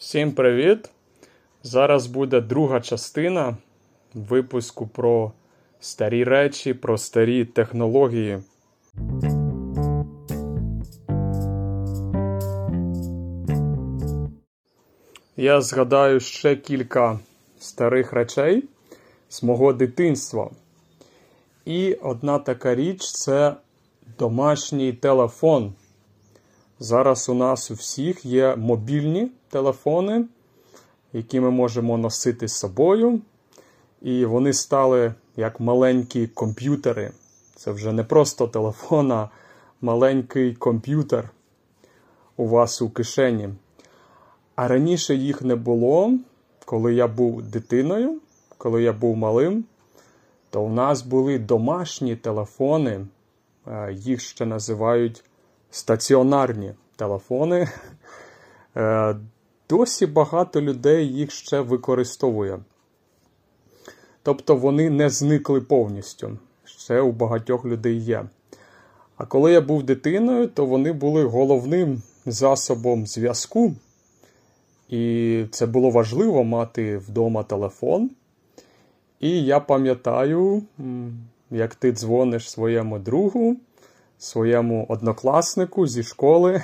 Всім 0.00 0.32
привіт! 0.32 0.90
Зараз 1.62 2.06
буде 2.06 2.40
друга 2.40 2.80
частина 2.80 3.56
випуску 4.14 4.86
про 4.86 5.32
старі 5.80 6.24
речі, 6.24 6.74
про 6.74 6.98
старі 6.98 7.44
технології. 7.44 8.42
Я 15.36 15.60
згадаю 15.60 16.20
ще 16.20 16.56
кілька 16.56 17.18
старих 17.58 18.12
речей 18.12 18.64
з 19.28 19.42
мого 19.42 19.72
дитинства. 19.72 20.50
І 21.64 21.94
одна 21.94 22.38
така 22.38 22.74
річ 22.74 23.12
це 23.12 23.54
домашній 24.18 24.92
телефон. 24.92 25.72
Зараз 26.82 27.28
у 27.28 27.34
нас 27.34 27.70
у 27.70 27.74
всіх 27.74 28.24
є 28.24 28.56
мобільні 28.56 29.30
телефони, 29.48 30.24
які 31.12 31.40
ми 31.40 31.50
можемо 31.50 31.98
носити 31.98 32.48
з 32.48 32.52
собою. 32.52 33.20
І 34.02 34.24
вони 34.24 34.52
стали 34.52 35.14
як 35.36 35.60
маленькі 35.60 36.26
комп'ютери. 36.26 37.12
Це 37.56 37.72
вже 37.72 37.92
не 37.92 38.04
просто 38.04 38.46
телефон, 38.46 39.12
а 39.12 39.30
маленький 39.80 40.54
комп'ютер 40.54 41.30
у 42.36 42.48
вас 42.48 42.82
у 42.82 42.90
кишені. 42.90 43.48
А 44.54 44.68
раніше 44.68 45.14
їх 45.14 45.42
не 45.42 45.56
було, 45.56 46.12
коли 46.64 46.94
я 46.94 47.08
був 47.08 47.42
дитиною, 47.42 48.20
коли 48.58 48.82
я 48.82 48.92
був 48.92 49.16
малим, 49.16 49.64
то 50.50 50.62
у 50.62 50.68
нас 50.68 51.02
були 51.02 51.38
домашні 51.38 52.16
телефони, 52.16 53.06
їх 53.92 54.20
ще 54.20 54.46
називають 54.46 55.24
стаціонарні 55.70 56.72
телефони. 56.96 57.68
Досі 59.68 60.06
багато 60.06 60.60
людей 60.60 61.08
їх 61.08 61.30
ще 61.30 61.60
використовує. 61.60 62.58
Тобто 64.22 64.56
вони 64.56 64.90
не 64.90 65.10
зникли 65.10 65.60
повністю. 65.60 66.38
Ще 66.64 67.00
у 67.00 67.12
багатьох 67.12 67.64
людей 67.64 67.98
є. 67.98 68.24
А 69.16 69.26
коли 69.26 69.52
я 69.52 69.60
був 69.60 69.82
дитиною, 69.82 70.48
то 70.48 70.66
вони 70.66 70.92
були 70.92 71.24
головним 71.24 72.02
засобом 72.26 73.06
зв'язку. 73.06 73.74
І 74.88 75.44
це 75.50 75.66
було 75.66 75.90
важливо 75.90 76.44
мати 76.44 76.98
вдома 76.98 77.42
телефон. 77.42 78.10
І 79.20 79.44
я 79.44 79.60
пам'ятаю, 79.60 80.62
як 81.50 81.74
ти 81.74 81.92
дзвониш 81.92 82.50
своєму 82.50 82.98
другу, 82.98 83.56
своєму 84.20 84.86
однокласнику 84.88 85.86
зі 85.86 86.02
школи 86.02 86.62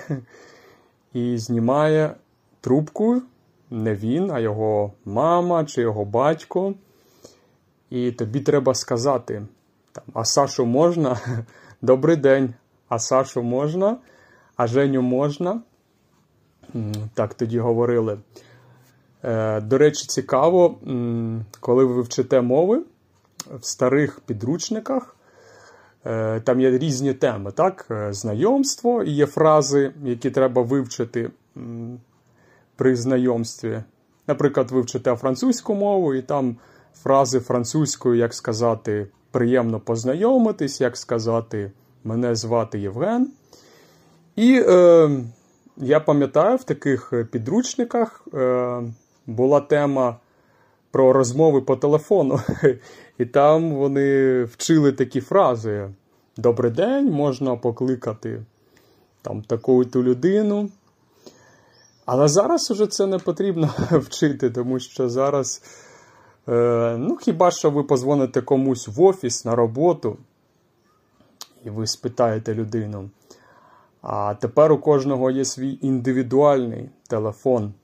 і 1.12 1.39
знімає 1.39 2.15
трубку, 2.61 3.23
не 3.71 3.95
він, 3.95 4.31
а 4.31 4.41
його 4.41 4.93
мама 5.05 5.65
чи 5.65 5.81
його 5.81 6.05
батько. 6.05 6.75
І 7.91 8.12
тобі 8.12 8.41
треба 8.41 8.75
сказати: 8.75 9.43
там, 9.93 10.05
А 10.15 10.25
Сашу 10.25 10.67
можна? 10.67 11.21
Добрий 11.83 12.17
день, 12.17 12.55
а 12.89 12.99
Сашу 12.99 13.43
можна, 13.43 13.97
а 14.57 14.67
Женю 14.67 15.03
можна. 15.03 15.61
Так 17.15 17.34
тоді 17.34 17.59
говорили. 17.59 18.19
До 19.62 19.79
речі, 19.79 20.07
цікаво, 20.07 20.79
коли 21.61 21.84
ви 21.84 22.03
вчите 22.03 22.41
мови 22.41 22.83
в 23.61 23.65
старих 23.65 24.21
підручниках, 24.21 25.16
там 26.45 26.61
є 26.61 26.79
різні 26.79 27.15
теми, 27.15 27.53
так? 27.53 27.87
Знайомство 28.11 29.03
і 29.03 29.11
є 29.11 29.27
фрази, 29.27 29.93
які 30.05 30.31
треба 30.31 30.62
вивчити 30.62 31.31
при 32.77 32.97
знайомстві. 32.97 33.83
Наприклад, 34.27 34.71
ви 34.71 34.81
вчите 34.81 35.17
французьку 35.17 35.75
мову, 35.75 36.15
і 36.15 36.23
там 36.23 36.57
фрази 37.03 37.41
французькою, 37.41 38.15
як 38.15 38.34
сказати, 38.34 39.06
приємно 39.31 39.81
познайомитись, 39.81 40.81
як 40.81 40.97
сказати, 40.97 41.72
мене 42.05 42.34
звати 42.34 42.78
Євген. 42.78 43.31
І 44.37 44.65
е, 44.69 45.11
я 45.77 46.00
пам'ятаю, 46.00 46.56
в 46.56 46.65
таких 46.65 47.12
підручниках 47.33 48.28
е, 48.34 48.83
була 49.27 49.61
тема 49.61 50.16
про 50.97 51.12
розмови 51.12 51.61
по 51.61 51.77
телефону. 51.77 52.41
І 53.19 53.25
там 53.27 53.75
вони 53.75 54.45
вчили 54.45 54.93
такі 54.93 55.21
фрази: 55.21 55.91
Добрий 56.37 56.73
день, 56.73 57.11
можна 57.11 57.57
покликати 57.57 58.45
там 59.23 59.43
таку-ту 59.43 60.03
людину. 60.03 60.69
Але 62.07 62.29
зараз 62.29 62.71
уже 62.71 62.87
це 62.87 63.07
не 63.07 63.19
потрібно 63.19 63.71
вчити, 63.91 64.51
тому 64.51 64.79
що 64.79 65.09
зараз, 65.09 65.62
е, 66.49 66.97
ну, 66.99 67.17
хіба 67.17 67.51
що 67.51 67.71
ви 67.71 67.83
позвоните 67.83 68.43
комусь 68.43 68.89
в 68.89 69.03
офіс 69.03 69.45
на 69.45 69.55
роботу, 69.55 70.17
і 71.65 71.71
ви 71.71 71.87
спитаєте 71.87 72.55
людину. 72.55 73.11
А 74.03 74.34
тепер 74.34 74.73
у 74.73 74.78
кожного 74.78 75.31
є 75.31 75.45
свій 75.45 75.78
індивідуальний 75.83 76.91
телефон. 77.09 77.75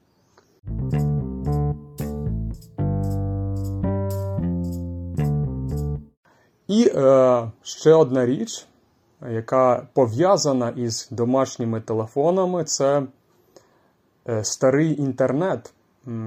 І 6.72 6.90
е, 6.94 7.50
ще 7.62 7.92
одна 7.94 8.26
річ, 8.26 8.66
яка 9.30 9.86
пов'язана 9.92 10.70
із 10.76 11.08
домашніми 11.10 11.80
телефонами, 11.80 12.64
це 12.64 13.02
е, 14.28 14.44
старий 14.44 15.00
інтернет, 15.00 15.72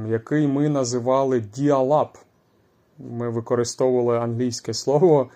який 0.07 0.47
ми 0.47 0.69
називали 0.69 1.39
Dial-Up. 1.57 2.07
Ми 2.99 3.29
використовували 3.29 4.19
англійське 4.19 4.73
слово 4.73 5.29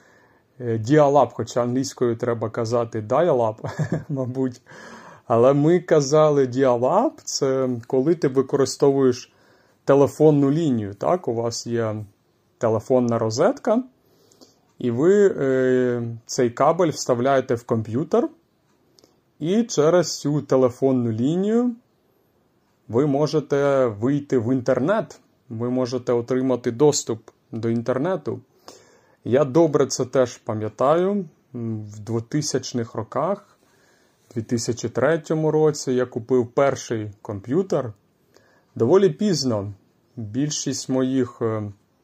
Dial-Up, 0.59 1.30
хоча 1.34 1.64
англійською 1.64 2.16
треба 2.16 2.50
казати 2.50 3.02
Dial-Up, 3.02 3.56
мабуть. 4.09 4.62
Але 5.28 5.53
ми 5.53 5.80
казали 5.80 6.46
Dial-Up, 6.46 7.12
це 7.24 7.69
коли 7.88 8.16
ти 8.16 8.28
використовуєш 8.28 9.34
телефонну 9.86 10.52
лінію. 10.52 10.94
Так, 10.94 11.28
У 11.28 11.34
вас 11.34 11.68
є 11.68 11.96
телефонна 12.58 13.19
розетка. 13.19 13.84
І 14.79 14.91
ви 14.91 15.28
е, 15.28 16.17
цей 16.25 16.50
кабель 16.50 16.90
вставляєте 16.90 17.56
в 17.56 17.63
комп'ютер, 17.63 18.29
і 19.40 19.63
через 19.63 20.19
цю 20.19 20.41
телефонну 20.41 21.12
лінію 21.12 21.75
ви 22.88 23.07
можете 23.07 23.85
вийти 23.85 24.38
в 24.38 24.53
інтернет, 24.53 25.19
ви 25.50 25.69
можете 25.69 26.13
отримати 26.13 26.72
доступ 26.72 27.29
до 27.51 27.69
інтернету. 27.69 28.39
Я 29.23 29.45
добре 29.45 29.88
це 29.88 30.06
теж 30.06 30.38
пам'ятаю. 30.38 31.25
В 31.53 32.00
2000-х 32.00 32.97
роках, 32.97 33.57
в 34.29 34.34
2003 34.34 35.22
році, 35.29 35.91
я 35.94 36.06
купив 36.06 36.47
перший 36.47 37.12
комп'ютер. 37.22 37.94
Доволі 38.75 39.09
пізно. 39.09 39.73
Більшість 40.16 40.89
моїх 40.89 41.41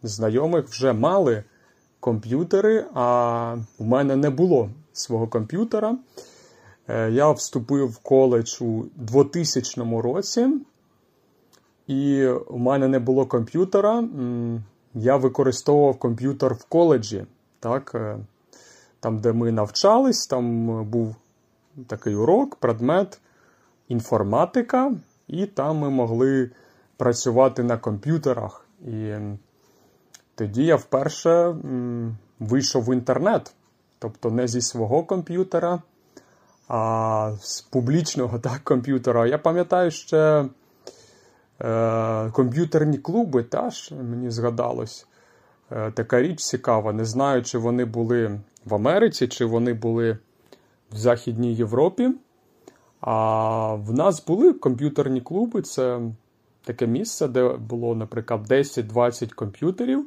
знайомих 0.03 0.67
вже 0.67 0.93
мали 0.93 1.43
комп'ютери, 2.05 2.85
а 2.93 3.57
у 3.77 3.83
мене 3.83 4.15
не 4.15 4.29
було 4.29 4.69
свого 4.93 5.27
комп'ютера. 5.27 5.97
Я 7.09 7.31
вступив 7.31 7.87
в 7.87 7.97
коледж 7.97 8.61
у 8.61 8.83
2000 8.95 10.01
році, 10.01 10.47
і 11.87 12.27
у 12.27 12.57
мене 12.57 12.87
не 12.87 12.99
було 12.99 13.25
комп'ютера. 13.25 14.03
Я 14.93 15.17
використовував 15.17 15.99
комп'ютер 15.99 16.53
в 16.53 16.65
коледжі. 16.65 17.25
Так? 17.59 17.95
Там, 18.99 19.19
де 19.19 19.33
ми 19.33 19.51
навчались, 19.51 20.27
там 20.27 20.85
був 20.85 21.15
такий 21.87 22.15
урок, 22.15 22.55
предмет 22.55 23.19
інформатика, 23.87 24.93
і 25.27 25.45
там 25.45 25.77
ми 25.77 25.89
могли 25.89 26.51
працювати 26.97 27.63
на 27.63 27.77
комп'ютерах. 27.77 28.65
І 28.87 29.13
тоді 30.35 30.65
я 30.65 30.75
вперше 30.75 31.29
м, 31.29 32.17
вийшов 32.39 32.83
в 32.83 32.93
інтернет, 32.93 33.53
тобто 33.99 34.31
не 34.31 34.47
зі 34.47 34.61
свого 34.61 35.03
комп'ютера, 35.03 35.81
а 36.67 37.31
з 37.39 37.61
публічного 37.61 38.39
так, 38.43 38.63
комп'ютера. 38.63 39.27
Я 39.27 39.37
пам'ятаю 39.37 39.91
ще 39.91 40.45
е, 41.61 42.29
комп'ютерні 42.29 42.97
клуби, 42.97 43.43
теж 43.43 43.91
мені 43.91 44.29
згадалось. 44.29 45.07
Е, 45.71 45.91
така 45.91 46.21
річ 46.21 46.43
цікава. 46.43 46.93
Не 46.93 47.05
знаю, 47.05 47.43
чи 47.43 47.57
вони 47.57 47.85
були 47.85 48.39
в 48.65 48.75
Америці, 48.75 49.27
чи 49.27 49.45
вони 49.45 49.73
були 49.73 50.17
в 50.91 50.97
Західній 50.97 51.55
Європі. 51.55 52.09
А 53.01 53.73
в 53.73 53.93
нас 53.93 54.25
були 54.25 54.53
комп'ютерні 54.53 55.21
клуби. 55.21 55.61
Це 55.61 56.01
таке 56.63 56.87
місце, 56.87 57.27
де 57.27 57.49
було, 57.49 57.95
наприклад, 57.95 58.51
10-20 58.51 59.33
комп'ютерів. 59.33 60.05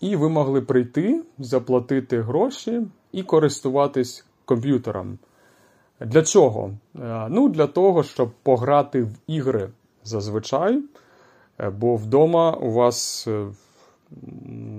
І 0.00 0.16
ви 0.16 0.28
могли 0.28 0.60
прийти, 0.60 1.22
заплатити 1.38 2.20
гроші 2.20 2.86
і 3.12 3.22
користуватись 3.22 4.24
комп'ютером. 4.44 5.18
Для 6.00 6.22
чого? 6.22 6.70
Ну, 7.28 7.48
Для 7.48 7.66
того, 7.66 8.02
щоб 8.02 8.30
пограти 8.42 9.02
в 9.02 9.10
ігри 9.26 9.68
зазвичай, 10.04 10.82
е, 11.60 11.70
бо 11.70 11.96
вдома 11.96 12.52
у 12.52 12.70
вас, 12.70 13.26
е, 13.28 13.46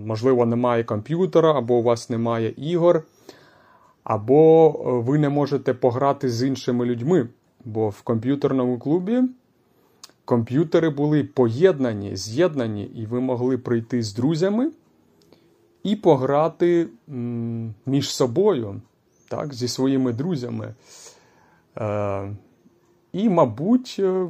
можливо, 0.06 0.46
немає 0.46 0.84
комп'ютера, 0.84 1.58
або 1.58 1.76
у 1.76 1.84
вас 1.84 2.10
немає 2.10 2.54
ігор, 2.58 3.04
або 4.04 4.68
е, 4.68 4.92
ви 5.10 5.18
не 5.18 5.30
можете 5.30 5.74
пограти 5.74 6.30
з 6.30 6.44
іншими 6.44 6.86
людьми. 6.86 7.28
Бо 7.66 7.90
в 7.90 8.02
комп'ютерному 8.02 8.80
клубі 8.80 9.22
комп'ютери 10.26 10.90
були 10.90 11.24
поєднані, 11.24 12.16
з'єднані, 12.16 12.84
і 12.84 13.06
ви 13.06 13.22
могли 13.22 13.58
прийти 13.58 14.04
з 14.04 14.14
друзями 14.14 14.72
і 15.86 15.96
пограти 15.96 16.88
між 17.86 18.10
собою, 18.10 18.82
так, 19.28 19.54
зі 19.54 19.68
своїми 19.68 20.14
друзями. 20.14 20.74
Е, 21.78 22.36
і, 23.14 23.30
мабуть, 23.30 23.96
е, 24.00 24.28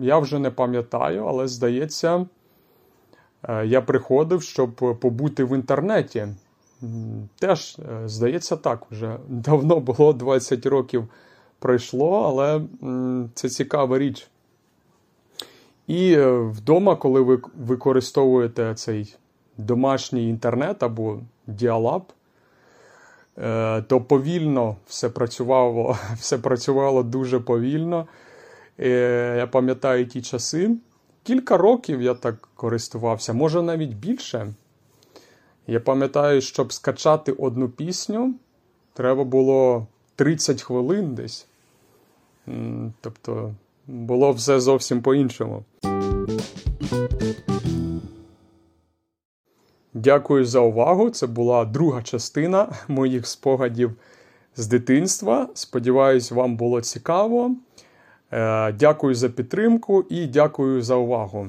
я 0.00 0.18
вже 0.18 0.38
не 0.38 0.50
пам'ятаю, 0.50 1.24
але 1.24 1.48
здається, 1.48 2.26
е, 3.42 3.66
я 3.66 3.80
приходив, 3.80 4.42
щоб 4.42 4.74
побути 5.00 5.44
в 5.44 5.54
інтернеті. 5.54 6.28
Теж, 7.38 7.78
здається, 8.04 8.56
так, 8.56 8.86
вже 8.90 9.18
давно 9.28 9.80
було 9.80 10.12
20 10.12 10.66
років 10.66 11.08
пройшло, 11.58 12.22
але 12.22 12.62
це 13.34 13.48
цікава 13.48 13.98
річ. 13.98 14.28
І 15.86 16.16
вдома, 16.26 16.96
коли 16.96 17.20
ви 17.20 17.42
використовуєте 17.54 18.74
цей 18.74 19.16
домашній 19.58 20.28
інтернет 20.28 20.82
або 20.82 21.20
діалаб, 21.46 22.02
е, 23.38 23.82
то 23.82 24.00
повільно 24.00 24.76
все 24.86 25.08
працювало, 25.08 25.98
все 26.18 26.38
працювало 26.38 27.02
дуже 27.02 27.40
повільно. 27.40 28.06
Е, 28.80 29.34
Я 29.38 29.46
пам'ятаю 29.46 30.06
ті 30.06 30.22
часи. 30.22 30.70
Кілька 31.22 31.56
років 31.56 32.02
я 32.02 32.14
так 32.14 32.48
користувався, 32.54 33.32
може 33.32 33.62
навіть 33.62 33.94
більше. 33.94 34.52
Я 35.66 35.80
пам'ятаю, 35.80 36.40
щоб 36.40 36.72
скачати 36.72 37.32
одну 37.32 37.68
пісню, 37.68 38.34
треба 38.92 39.24
було 39.24 39.86
30 40.16 40.62
хвилин 40.62 41.14
десь. 41.14 41.46
Тобто 43.00 43.54
було 43.86 44.32
все 44.32 44.60
зовсім 44.60 45.02
по-іншому. 45.02 45.64
Дякую 49.94 50.44
за 50.44 50.60
увагу. 50.60 51.10
Це 51.10 51.26
була 51.26 51.64
друга 51.64 52.02
частина 52.02 52.68
моїх 52.88 53.26
спогадів 53.26 53.92
з 54.56 54.66
дитинства. 54.66 55.48
Сподіваюсь, 55.54 56.30
вам 56.30 56.56
було 56.56 56.80
цікаво. 56.80 57.50
Е, 58.32 58.72
Дякую 58.72 59.14
за 59.14 59.28
підтримку 59.28 60.04
і 60.08 60.26
дякую 60.26 60.82
за 60.82 60.94
увагу. 60.94 61.46